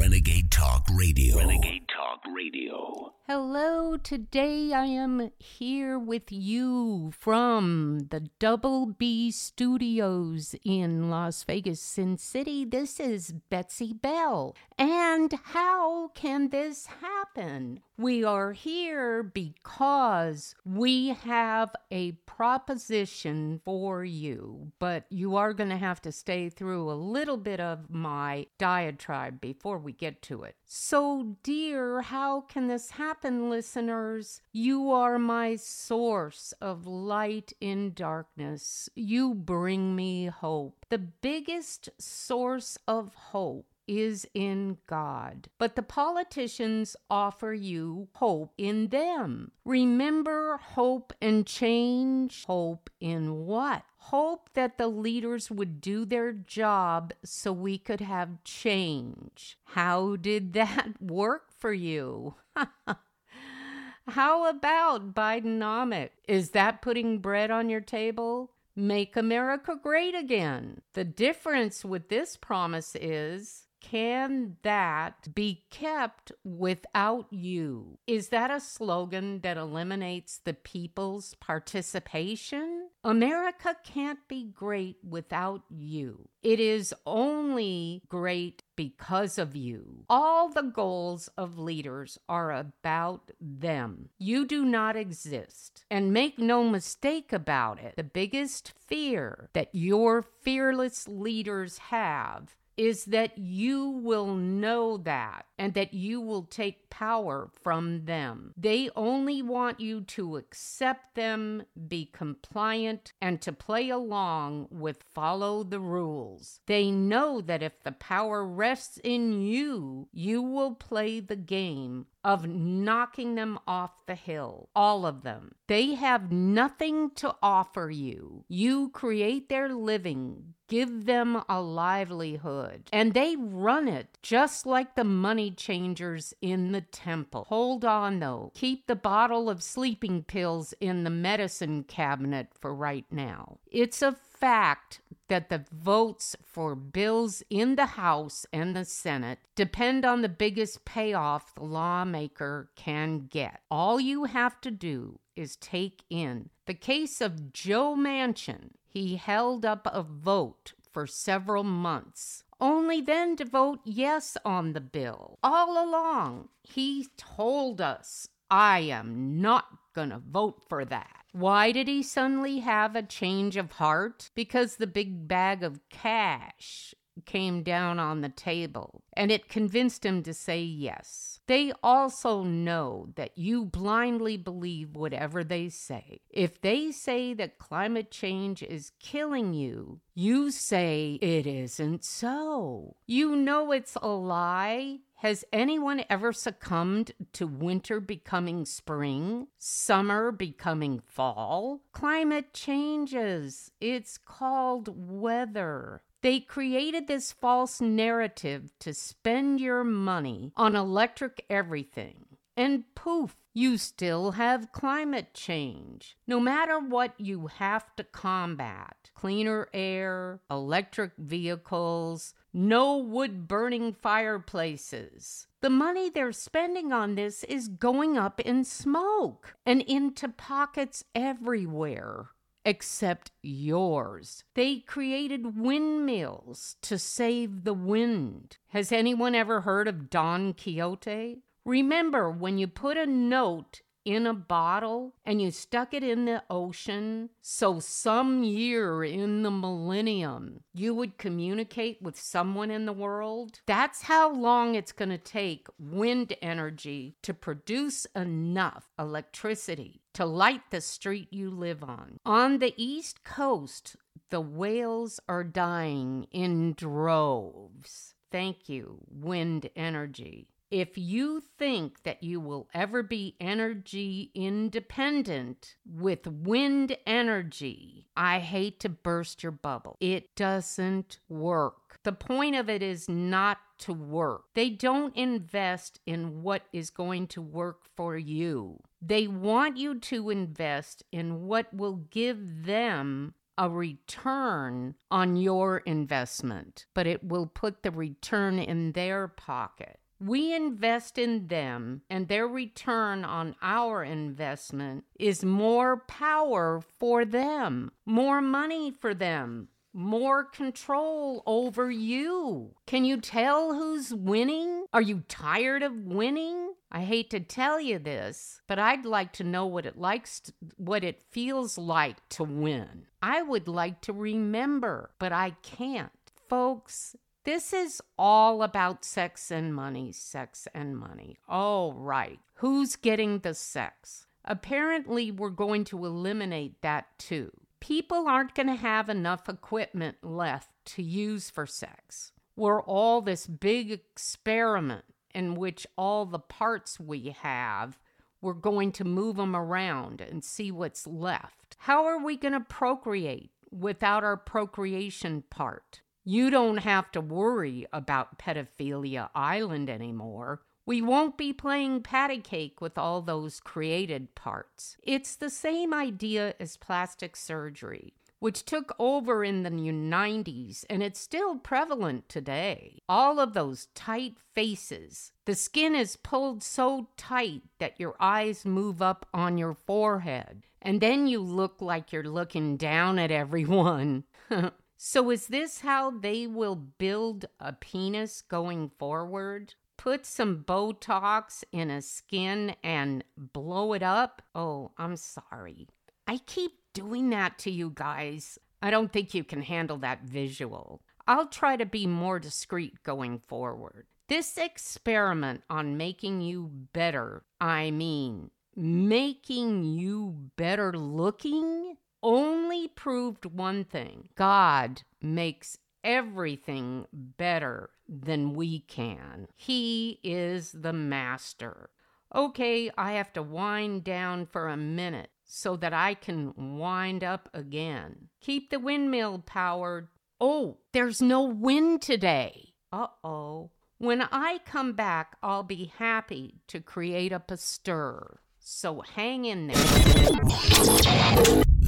[0.00, 1.36] Renegade Talk Radio.
[1.36, 3.12] Renegade Talk Radio.
[3.28, 11.80] Hello, today I am here with you from the Double B Studios in Las Vegas,
[11.80, 12.64] Sin City.
[12.64, 14.56] This is Betsey Bell.
[14.76, 17.80] And how can this happen?
[17.96, 25.76] We are here because we have a proposition for you, but you are going to
[25.76, 30.56] have to stay through a little bit of my diatribe before we get to it.
[30.64, 34.40] So, dear, how can this happen, listeners?
[34.52, 38.88] You are my source of light in darkness.
[38.94, 40.86] You bring me hope.
[40.88, 45.48] The biggest source of hope is in God.
[45.58, 49.50] But the politicians offer you hope in them.
[49.64, 52.44] Remember hope and change?
[52.44, 53.82] Hope in what?
[54.04, 59.58] Hope that the leaders would do their job so we could have change.
[59.64, 62.34] How did that work for you?
[64.08, 66.10] How about Bidenomics?
[66.26, 68.52] Is that putting bread on your table?
[68.74, 70.80] Make America great again.
[70.94, 77.98] The difference with this promise is can that be kept without you?
[78.06, 82.88] Is that a slogan that eliminates the people's participation?
[83.02, 86.28] America can't be great without you.
[86.42, 90.04] It is only great because of you.
[90.08, 94.10] All the goals of leaders are about them.
[94.18, 95.84] You do not exist.
[95.90, 103.04] And make no mistake about it, the biggest fear that your fearless leaders have is
[103.04, 108.54] that you will know that and that you will take power from them.
[108.56, 115.62] They only want you to accept them, be compliant, and to play along with follow
[115.62, 116.60] the rules.
[116.66, 122.46] They know that if the power rests in you, you will play the game of
[122.46, 125.52] knocking them off the hill, all of them.
[125.68, 128.44] They have nothing to offer you.
[128.48, 135.04] You create their living, give them a livelihood, and they run it just like the
[135.04, 137.46] money changers in the temple.
[137.48, 143.06] Hold on though, keep the bottle of sleeping pills in the medicine cabinet for right
[143.10, 143.58] now.
[143.70, 150.04] It's a fact that the votes for bills in the House and the Senate depend
[150.04, 153.60] on the biggest payoff the lawmaker can get.
[153.70, 158.70] All you have to do is take in the case of Joe Manchin.
[158.88, 164.80] He held up a vote for several months, only then to vote yes on the
[164.80, 165.38] bill.
[165.42, 171.24] All along, he told us, I am not going to vote for that.
[171.32, 174.30] Why did he suddenly have a change of heart?
[174.34, 176.94] Because the big bag of cash
[177.30, 181.38] came down on the table and it convinced him to say yes.
[181.46, 186.22] They also know that you blindly believe whatever they say.
[186.28, 192.96] If they say that climate change is killing you, you say it isn't so.
[193.06, 194.98] You know it's a lie.
[195.16, 201.82] Has anyone ever succumbed to winter becoming spring, summer becoming fall?
[201.92, 203.70] Climate changes.
[203.80, 206.02] It's called weather.
[206.22, 212.26] They created this false narrative to spend your money on electric everything.
[212.56, 216.16] And poof, you still have climate change.
[216.26, 225.46] No matter what you have to combat cleaner air, electric vehicles, no wood burning fireplaces.
[225.60, 232.30] The money they're spending on this is going up in smoke and into pockets everywhere
[232.70, 234.44] except yours.
[234.54, 238.58] They created windmills to save the wind.
[238.68, 241.42] Has anyone ever heard of Don Quixote?
[241.64, 246.44] Remember when you put a note in a bottle and you stuck it in the
[246.48, 253.60] ocean so some year in the millennium you would communicate with someone in the world?
[253.66, 260.70] That's how long it's going to take wind energy to produce enough electricity to light
[260.70, 262.18] the street you live on.
[262.24, 263.96] On the East Coast,
[264.30, 268.14] the whales are dying in droves.
[268.30, 270.48] Thank you, wind energy.
[270.70, 278.78] If you think that you will ever be energy independent with wind energy, I hate
[278.80, 279.96] to burst your bubble.
[279.98, 281.79] It doesn't work.
[282.02, 284.44] The point of it is not to work.
[284.54, 288.80] They don't invest in what is going to work for you.
[289.02, 296.86] They want you to invest in what will give them a return on your investment,
[296.94, 299.98] but it will put the return in their pocket.
[300.18, 307.90] We invest in them, and their return on our investment is more power for them,
[308.04, 312.74] more money for them, more control over you.
[312.86, 314.86] Can you tell who's winning?
[314.92, 316.74] Are you tired of winning?
[316.92, 320.52] I hate to tell you this, but I'd like to know what it likes to,
[320.76, 323.06] what it feels like to win.
[323.22, 326.10] I would like to remember, but I can't.
[326.48, 327.14] Folks,
[327.44, 331.38] this is all about sex and money, sex and money.
[331.48, 332.40] All right.
[332.54, 334.26] Who's getting the sex?
[334.44, 337.50] Apparently, we're going to eliminate that too.
[337.80, 342.32] People aren't going to have enough equipment left to use for sex.
[342.56, 345.04] We're all this big experiment
[345.34, 347.98] in which all the parts we have,
[348.42, 351.76] we're going to move them around and see what's left.
[351.78, 356.02] How are we going to procreate without our procreation part?
[356.24, 360.60] You don't have to worry about Pedophilia Island anymore.
[360.86, 364.96] We won't be playing patty cake with all those created parts.
[365.02, 371.20] It's the same idea as plastic surgery, which took over in the 90s and it's
[371.20, 372.98] still prevalent today.
[373.08, 375.32] All of those tight faces.
[375.44, 381.00] The skin is pulled so tight that your eyes move up on your forehead, and
[381.00, 384.24] then you look like you're looking down at everyone.
[385.02, 389.72] So, is this how they will build a penis going forward?
[390.00, 394.40] Put some Botox in a skin and blow it up?
[394.54, 395.88] Oh, I'm sorry.
[396.26, 398.58] I keep doing that to you guys.
[398.80, 401.02] I don't think you can handle that visual.
[401.26, 404.06] I'll try to be more discreet going forward.
[404.26, 413.84] This experiment on making you better, I mean, making you better looking, only proved one
[413.84, 419.48] thing God makes everything better than we can.
[419.56, 421.90] He is the master.
[422.34, 427.48] Okay, I have to wind down for a minute so that I can wind up
[427.52, 428.28] again.
[428.40, 430.08] Keep the windmill powered.
[430.40, 432.74] Oh, there's no wind today.
[432.92, 433.70] Uh oh.
[433.98, 438.38] When I come back, I'll be happy to create up a stir.
[438.60, 439.76] So hang in there.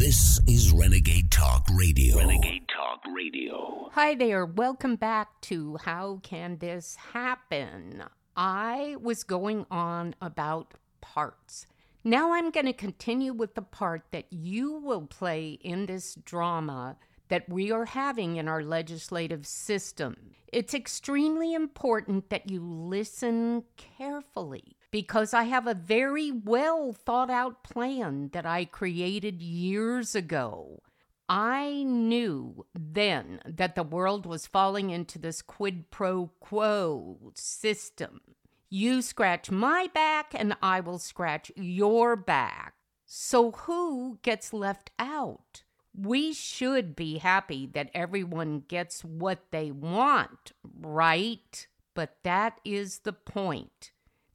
[0.02, 2.16] This is Renegade Talk Radio.
[2.16, 3.88] Renegade Talk Radio.
[3.92, 4.44] Hi there.
[4.44, 8.02] Welcome back to How Can This Happen?
[8.36, 11.68] I was going on about parts.
[12.02, 16.96] Now I'm going to continue with the part that you will play in this drama
[17.28, 20.16] that we are having in our legislative system.
[20.52, 27.64] It's extremely important that you listen carefully because I have a very well thought out
[27.64, 30.82] plan that I created years ago.
[31.28, 38.20] I knew then that the world was falling into this quid pro quo system.
[38.68, 42.74] You scratch my back, and I will scratch your back.
[43.06, 45.62] So, who gets left out?
[45.94, 51.66] We should be happy that everyone gets what they want, right?
[51.94, 53.91] But that is the point.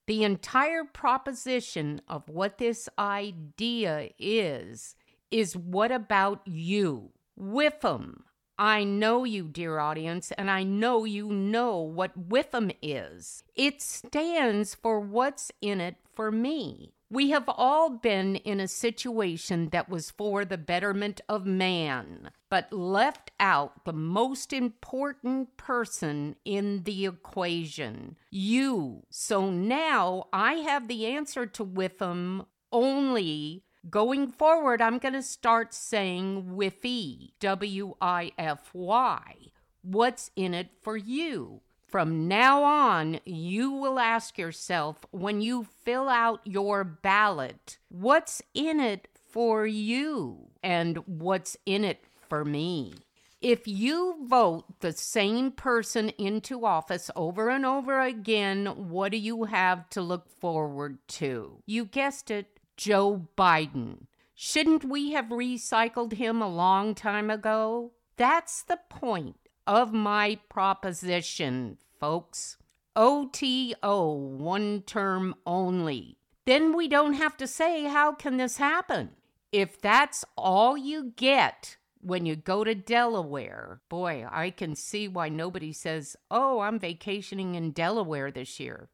[0.07, 4.95] The entire proposition of what this idea is,
[5.29, 7.11] is what about you?
[7.37, 8.21] WIFM.
[8.57, 13.43] I know you, dear audience, and I know you know what WIFM is.
[13.53, 16.93] It stands for What's in It for Me.
[17.09, 22.73] We have all been in a situation that was for the betterment of man, but
[22.73, 29.03] left out the most important person in the equation you.
[29.09, 33.63] So now I have the answer to WIFM only.
[33.89, 39.33] Going forward, I'm going to start saying WIFY, W I F Y.
[39.81, 41.61] What's in it for you?
[41.87, 48.81] From now on, you will ask yourself when you fill out your ballot, what's in
[48.81, 52.93] it for you and what's in it for me?
[53.39, 59.45] If you vote the same person into office over and over again, what do you
[59.45, 61.61] have to look forward to?
[61.65, 64.07] You guessed it, Joe Biden.
[64.35, 67.93] Shouldn't we have recycled him a long time ago?
[68.17, 72.57] That's the point of my proposition, folks.
[72.95, 76.17] OTO, one term only.
[76.45, 79.11] Then we don't have to say, How can this happen?
[79.51, 85.29] If that's all you get when you go to Delaware, boy, I can see why
[85.29, 88.89] nobody says, Oh, I'm vacationing in Delaware this year.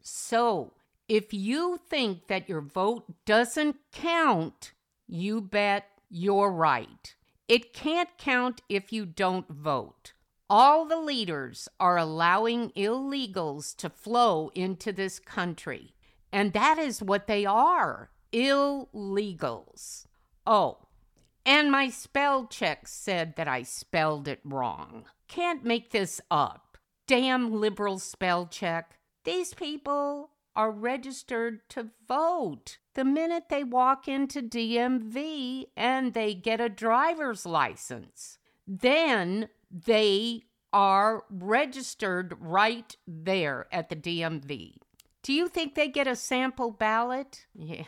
[0.00, 0.74] So,
[1.08, 4.72] if you think that your vote doesn't count,
[5.08, 7.16] you bet you're right.
[7.48, 10.12] It can't count if you don't vote.
[10.48, 15.94] All the leaders are allowing illegals to flow into this country.
[16.32, 20.06] And that is what they are illegals.
[20.46, 20.78] Oh,
[21.44, 25.04] and my spell check said that I spelled it wrong.
[25.28, 26.76] Can't make this up.
[27.06, 28.98] Damn liberal spell check.
[29.24, 36.60] These people are registered to vote the minute they walk into DMV and they get
[36.60, 38.38] a driver's license.
[38.66, 44.78] Then they are registered right there at the DMV.
[45.22, 47.46] Do you think they get a sample ballot?
[47.54, 47.84] Yeah,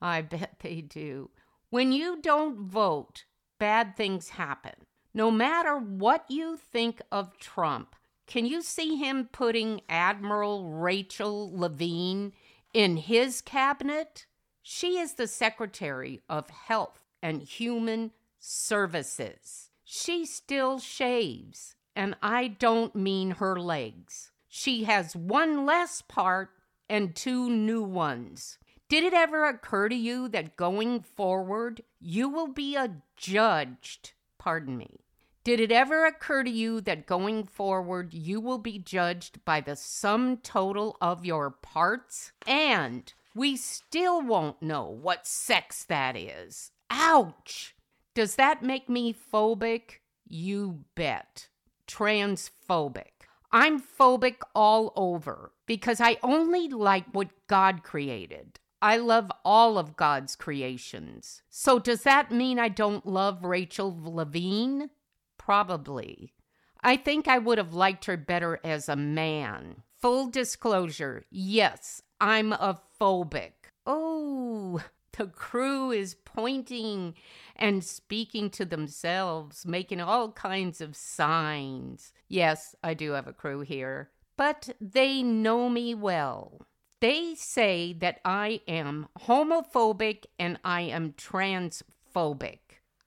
[0.00, 1.30] I bet they do.
[1.70, 3.24] When you don't vote,
[3.58, 4.86] bad things happen.
[5.12, 7.94] No matter what you think of Trump,
[8.26, 12.32] can you see him putting Admiral Rachel Levine
[12.72, 14.26] in his cabinet?
[14.70, 19.70] She is the Secretary of Health and Human Services.
[19.82, 24.30] She still shaves, and I don't mean her legs.
[24.46, 26.50] She has one less part
[26.86, 28.58] and two new ones.
[28.90, 34.12] Did it ever occur to you that going forward, you will be adjudged?
[34.36, 35.00] Pardon me.
[35.44, 39.76] Did it ever occur to you that going forward, you will be judged by the
[39.76, 42.32] sum total of your parts?
[42.46, 46.72] And we still won't know what sex that is.
[46.90, 47.76] Ouch!
[48.12, 50.00] Does that make me phobic?
[50.26, 51.46] You bet.
[51.86, 53.28] Transphobic.
[53.52, 58.58] I'm phobic all over because I only like what God created.
[58.82, 61.42] I love all of God's creations.
[61.48, 64.90] So, does that mean I don't love Rachel Levine?
[65.38, 66.34] Probably.
[66.82, 69.82] I think I would have liked her better as a man.
[70.00, 73.52] Full disclosure yes, I'm a phobic.
[73.86, 74.80] Oh,
[75.16, 77.14] the crew is pointing
[77.56, 82.12] and speaking to themselves, making all kinds of signs.
[82.28, 86.66] Yes, I do have a crew here, but they know me well.
[87.00, 92.58] They say that I am homophobic and I am transphobic.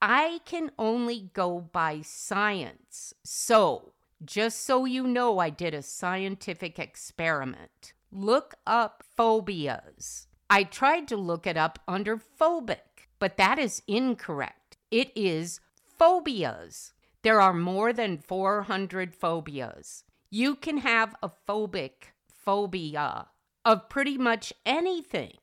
[0.02, 3.14] I can only go by science.
[3.24, 3.92] So,
[4.24, 7.94] just so you know, I did a scientific experiment.
[8.12, 10.28] Look up phobias.
[10.50, 14.78] I tried to look it up under phobic, but that is incorrect.
[14.92, 15.62] It is
[15.98, 16.92] phobias.
[17.22, 20.04] There are more than 400 phobias.
[20.30, 23.28] You can have a phobic phobia
[23.64, 25.38] of pretty much anything.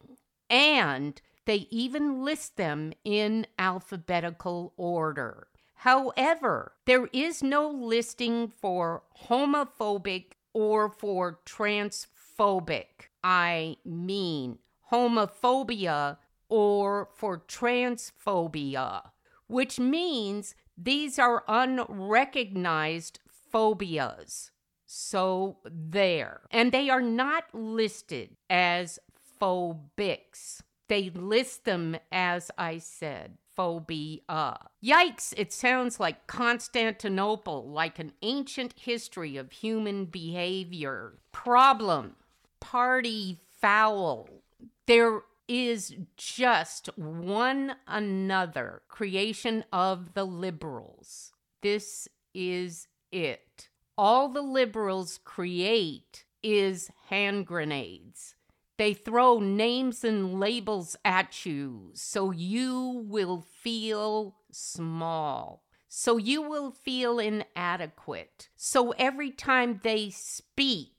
[0.51, 5.49] And they even list them in alphabetical order.
[5.77, 12.18] However, there is no listing for homophobic or for transphobic.
[13.25, 14.59] I mean,
[14.93, 16.19] homophobia
[16.49, 19.11] or for transphobia,
[19.47, 24.51] which means these are unrecognized phobias.
[24.87, 26.41] So, there.
[26.51, 28.99] And they are not listed as
[29.41, 30.63] phobics.
[30.89, 34.57] They list them as I said, phobia.
[34.83, 41.19] Yikes, it sounds like Constantinople, like an ancient history of human behavior.
[41.33, 42.17] Problem,
[42.61, 44.29] party foul.
[44.87, 51.33] There is just one another creation of the liberals.
[51.63, 53.69] This is it.
[53.97, 58.35] All the liberals create is hand grenades.
[58.77, 65.65] They throw names and labels at you so you will feel small.
[65.89, 68.51] So you will feel inadequate.
[68.57, 70.93] So every time they speak,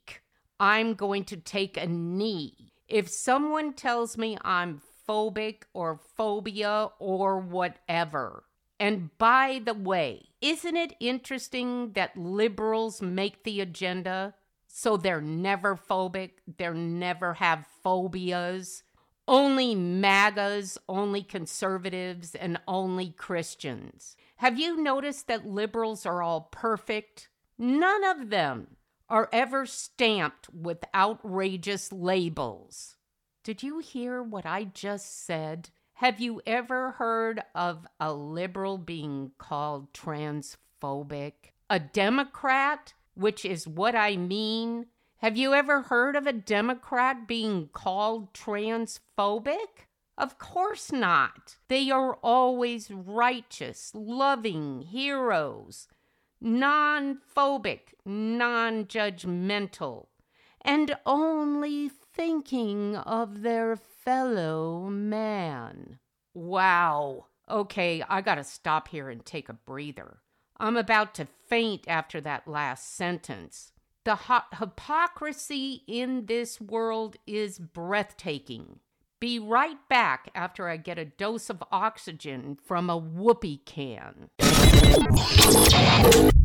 [0.59, 2.73] I'm going to take a knee.
[2.87, 8.43] If someone tells me I'm phobic or phobia or whatever,
[8.79, 14.35] and by the way, isn't it interesting that liberals make the agenda?
[14.67, 18.83] So they're never phobic, they're never have phobias.
[19.27, 24.15] Only MAGAs, only conservatives, and only Christians.
[24.37, 27.29] Have you noticed that liberals are all perfect?
[27.57, 28.77] None of them
[29.09, 32.95] are ever stamped with outrageous labels.
[33.43, 35.69] Did you hear what I just said?
[35.93, 41.33] Have you ever heard of a liberal being called transphobic?
[41.69, 44.85] A Democrat which is what I mean.
[45.17, 49.87] Have you ever heard of a Democrat being called transphobic?
[50.17, 51.57] Of course not.
[51.67, 55.87] They are always righteous, loving heroes,
[56.41, 60.07] non phobic, non judgmental,
[60.61, 65.99] and only thinking of their fellow man.
[66.33, 67.25] Wow.
[67.49, 70.19] Okay, I gotta stop here and take a breather.
[70.57, 73.71] I'm about to faint after that last sentence.
[74.03, 78.79] The ho- hypocrisy in this world is breathtaking.
[79.19, 84.29] Be right back after I get a dose of oxygen from a whoopee can.